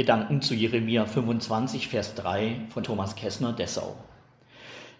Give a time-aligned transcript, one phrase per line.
[0.00, 3.96] Gedanken zu Jeremia 25, Vers 3 von Thomas Kessner, Dessau.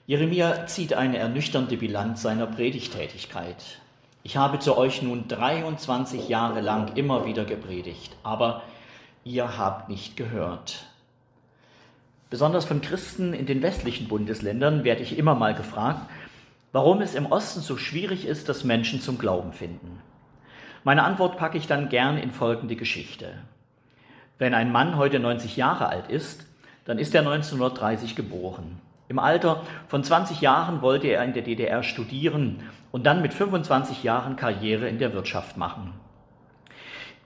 [0.07, 3.81] Jeremia zieht eine ernüchternde Bilanz seiner Predigtätigkeit.
[4.25, 8.63] Ich habe zu euch nun 23 Jahre lang immer wieder gepredigt, aber
[9.25, 10.84] ihr habt nicht gehört.
[12.29, 16.11] Besonders von Christen in den westlichen Bundesländern werde ich immer mal gefragt,
[16.73, 20.03] warum es im Osten so schwierig ist, dass Menschen zum Glauben finden.
[20.85, 23.32] Meine Antwort packe ich dann gern in folgende Geschichte.
[24.41, 26.46] Wenn ein Mann heute 90 Jahre alt ist,
[26.87, 28.80] dann ist er 1930 geboren.
[29.06, 34.02] Im Alter von 20 Jahren wollte er in der DDR studieren und dann mit 25
[34.02, 35.92] Jahren Karriere in der Wirtschaft machen.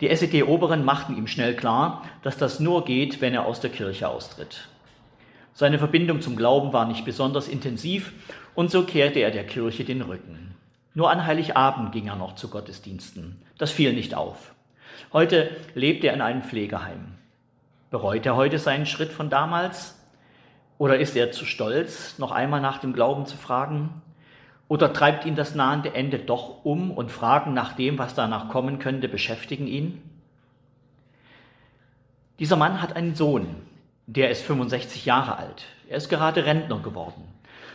[0.01, 4.09] Die SED-Oberen machten ihm schnell klar, dass das nur geht, wenn er aus der Kirche
[4.09, 4.69] austritt.
[5.53, 8.13] Seine Verbindung zum Glauben war nicht besonders intensiv
[8.57, 10.57] und so kehrte er der Kirche den Rücken.
[10.95, 13.41] Nur an Heiligabend ging er noch zu Gottesdiensten.
[13.57, 14.54] Das fiel nicht auf.
[15.13, 17.15] Heute lebt er in einem Pflegeheim.
[17.91, 19.99] Bereut er heute seinen Schritt von damals?
[20.79, 24.03] Oder ist er zu stolz, noch einmal nach dem Glauben zu fragen?
[24.67, 28.79] Oder treibt ihn das nahende Ende doch um und Fragen nach dem, was danach kommen
[28.79, 30.03] könnte, beschäftigen ihn?
[32.41, 33.47] Dieser Mann hat einen Sohn,
[34.07, 35.65] der ist 65 Jahre alt.
[35.89, 37.23] Er ist gerade Rentner geworden.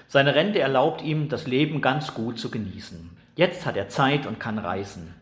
[0.07, 3.15] Seine Rente erlaubt ihm, das Leben ganz gut zu genießen.
[3.35, 5.13] Jetzt hat er Zeit und kann reisen.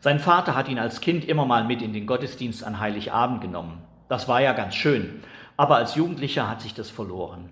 [0.00, 3.82] Sein Vater hat ihn als Kind immer mal mit in den Gottesdienst an Heiligabend genommen.
[4.08, 5.22] Das war ja ganz schön,
[5.56, 7.48] aber als Jugendlicher hat sich das verloren.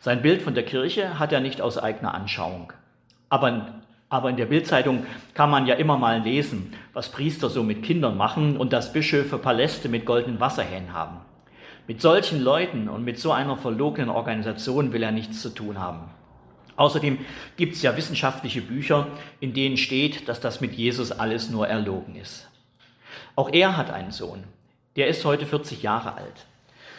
[0.00, 2.72] Sein Bild von der Kirche hat er nicht aus eigener Anschauung.
[3.28, 7.82] Aber, aber in der Bildzeitung kann man ja immer mal lesen, was Priester so mit
[7.82, 11.18] Kindern machen und dass Bischöfe Paläste mit goldenen Wasserhähnen haben.
[11.88, 16.10] Mit solchen Leuten und mit so einer verlogenen Organisation will er nichts zu tun haben.
[16.76, 17.18] Außerdem
[17.56, 19.08] gibt es ja wissenschaftliche Bücher,
[19.40, 22.48] in denen steht, dass das mit Jesus alles nur erlogen ist.
[23.36, 24.44] Auch er hat einen Sohn.
[24.96, 26.46] Der ist heute 40 Jahre alt.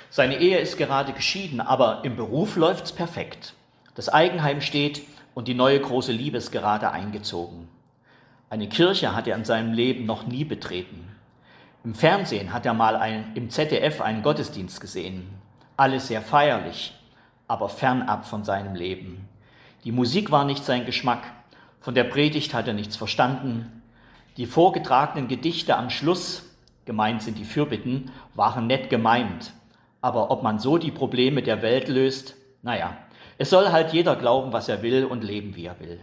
[0.10, 3.54] Seine Ehe ist gerade geschieden, aber im Beruf läuft's perfekt.
[3.96, 5.02] Das Eigenheim steht
[5.34, 7.68] und die neue große Liebe ist gerade eingezogen.
[8.50, 11.08] Eine Kirche hat er in seinem Leben noch nie betreten.
[11.84, 15.28] Im Fernsehen hat er mal ein, im ZDF einen Gottesdienst gesehen.
[15.76, 16.94] Alles sehr feierlich,
[17.48, 19.28] aber fernab von seinem Leben.
[19.84, 21.24] Die Musik war nicht sein Geschmack,
[21.82, 23.84] von der Predigt hat er nichts verstanden.
[24.38, 26.44] Die vorgetragenen Gedichte am Schluss,
[26.86, 29.52] gemeint sind die Fürbitten, waren nett gemeint.
[30.00, 32.98] Aber ob man so die Probleme der Welt löst, naja,
[33.38, 36.00] es soll halt jeder glauben, was er will und leben, wie er will.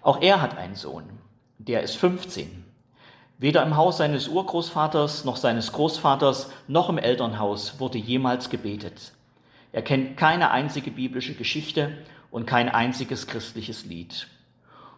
[0.00, 1.04] Auch er hat einen Sohn,
[1.58, 2.64] der ist 15.
[3.36, 9.12] Weder im Haus seines Urgroßvaters noch seines Großvaters noch im Elternhaus wurde jemals gebetet.
[9.72, 11.92] Er kennt keine einzige biblische Geschichte
[12.30, 14.28] und kein einziges christliches Lied.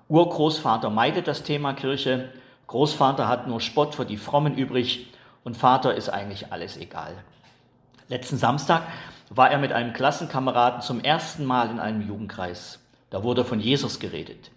[0.09, 2.29] Urgroßvater meidet das Thema Kirche,
[2.67, 5.09] Großvater hat nur Spott für die Frommen übrig
[5.45, 7.15] und Vater ist eigentlich alles egal.
[8.09, 8.83] Letzten Samstag
[9.31, 12.79] war er mit einem Klassenkameraden zum ersten Mal in einem Jugendkreis.
[13.11, 14.51] Da wurde von Jesus geredet.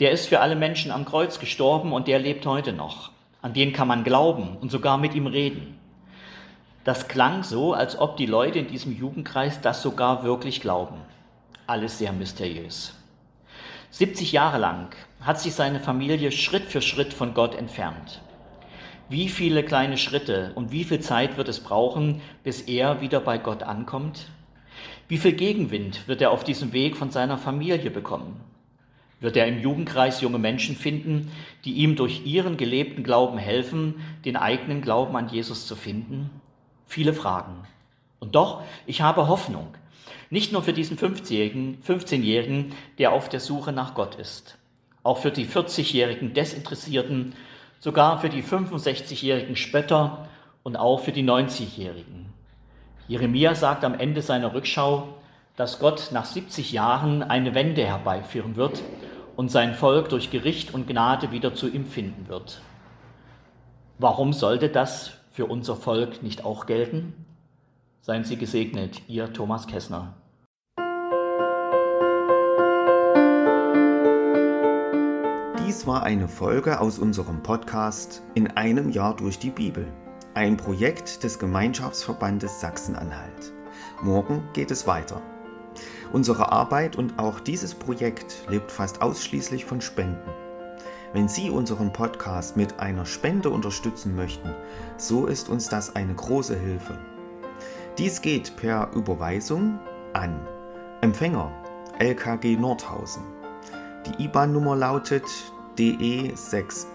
[0.00, 3.10] Der ist für alle Menschen am Kreuz gestorben und der lebt heute noch.
[3.42, 5.78] An den kann man glauben und sogar mit ihm reden.
[6.84, 11.00] Das klang so, als ob die Leute in diesem Jugendkreis das sogar wirklich glauben
[11.72, 12.94] alles sehr mysteriös.
[13.90, 18.20] 70 Jahre lang hat sich seine Familie Schritt für Schritt von Gott entfernt.
[19.08, 23.38] Wie viele kleine Schritte und wie viel Zeit wird es brauchen, bis er wieder bei
[23.38, 24.28] Gott ankommt?
[25.08, 28.40] Wie viel Gegenwind wird er auf diesem Weg von seiner Familie bekommen?
[29.20, 31.32] Wird er im Jugendkreis junge Menschen finden,
[31.64, 36.28] die ihm durch ihren gelebten Glauben helfen, den eigenen Glauben an Jesus zu finden?
[36.86, 37.64] Viele Fragen.
[38.20, 39.68] Und doch, ich habe Hoffnung.
[40.30, 44.56] Nicht nur für diesen 15-Jährigen, der auf der Suche nach Gott ist.
[45.02, 47.34] Auch für die 40-jährigen Desinteressierten,
[47.80, 50.28] sogar für die 65-jährigen Spötter
[50.62, 52.32] und auch für die 90-jährigen.
[53.08, 55.08] Jeremia sagt am Ende seiner Rückschau,
[55.56, 58.82] dass Gott nach 70 Jahren eine Wende herbeiführen wird
[59.36, 62.62] und sein Volk durch Gericht und Gnade wieder zu ihm finden wird.
[63.98, 67.14] Warum sollte das für unser Volk nicht auch gelten?
[68.04, 70.16] Seien Sie gesegnet, Ihr Thomas Kessner.
[75.60, 79.86] Dies war eine Folge aus unserem Podcast In einem Jahr durch die Bibel,
[80.34, 83.52] ein Projekt des Gemeinschaftsverbandes Sachsen-Anhalt.
[84.02, 85.22] Morgen geht es weiter.
[86.12, 90.28] Unsere Arbeit und auch dieses Projekt lebt fast ausschließlich von Spenden.
[91.12, 94.52] Wenn Sie unseren Podcast mit einer Spende unterstützen möchten,
[94.96, 96.98] so ist uns das eine große Hilfe.
[97.98, 99.78] Dies geht per Überweisung
[100.14, 100.40] an
[101.02, 101.52] Empfänger
[101.98, 103.22] LKG Nordhausen.
[104.06, 105.26] Die IBAN-Nummer lautet
[105.78, 106.86] DE 68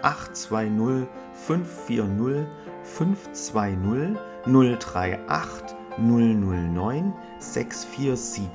[0.00, 2.46] 820 540
[2.84, 4.16] 520
[4.46, 8.48] 038 009 647.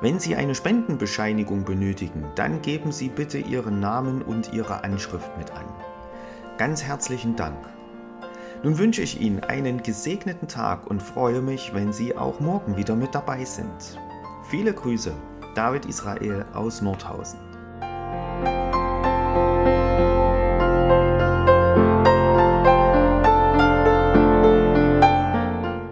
[0.00, 5.52] Wenn Sie eine Spendenbescheinigung benötigen, dann geben Sie bitte Ihren Namen und Ihre Anschrift mit
[5.52, 5.66] an.
[6.58, 7.56] Ganz herzlichen Dank.
[8.62, 12.94] Nun wünsche ich Ihnen einen gesegneten Tag und freue mich, wenn Sie auch morgen wieder
[12.94, 13.98] mit dabei sind.
[14.50, 15.12] Viele Grüße,
[15.54, 17.49] David Israel aus Nordhausen.